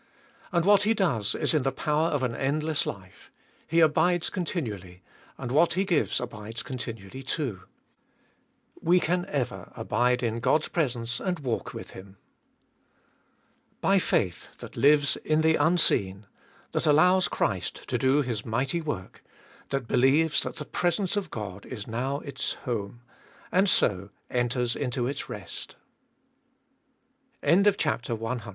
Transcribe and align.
And 0.51 0.65
what 0.65 0.81
He 0.81 0.95
does 0.95 1.35
is 1.35 1.53
In 1.53 1.61
the 1.61 1.71
power 1.71 2.07
of 2.07 2.23
an 2.23 2.35
endless 2.35 2.87
life; 2.87 3.31
He 3.67 3.81
abides 3.81 4.31
continually, 4.31 5.03
and 5.37 5.51
what 5.51 5.73
He 5.75 5.83
gives 5.85 6.19
abides 6.19 6.63
continually 6.63 7.21
too. 7.21 7.65
We 8.81 8.99
can 8.99 9.25
euer 9.25 9.71
abide 9.77 10.23
in 10.23 10.39
God's 10.39 10.69
presence 10.69 11.19
and 11.19 11.37
walk 11.41 11.75
with 11.75 11.91
Him. 11.91 12.17
3. 13.81 13.81
By 13.81 13.99
faith, 13.99 14.47
that 14.57 14.73
Hues 14.73 15.17
In 15.17 15.41
the 15.41 15.55
unseen; 15.55 16.25
that 16.71 16.87
allows 16.87 17.27
Christ 17.27 17.83
to 17.87 17.99
do 17.99 18.23
His 18.23 18.43
mighty 18.43 18.81
work; 18.81 19.23
that 19.69 19.87
believes 19.87 20.41
that 20.41 20.55
the 20.55 20.65
presence 20.65 21.15
of 21.15 21.29
God 21.29 21.63
is 21.67 21.85
now 21.85 22.21
its 22.21 22.53
home; 22.65 23.01
and 23.53 23.69
so 23.69 24.09
enters 24.31 24.75
into 24.75 25.07